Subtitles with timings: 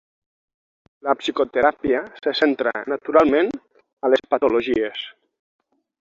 [1.07, 3.51] La psicoteràpia se centra naturalment
[4.07, 5.05] a les patologies.